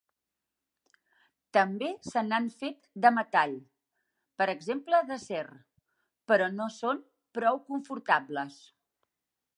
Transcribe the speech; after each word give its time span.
També 1.57 1.89
se 2.11 2.23
n'han 2.29 2.47
fet 2.61 2.89
de 3.05 3.11
metall, 3.19 3.53
per 4.41 4.49
exemple 4.55 5.03
d'acer, 5.11 5.45
però 6.33 6.51
no 6.57 6.71
són 6.81 7.07
prou 7.41 7.65
confortables. 7.73 8.61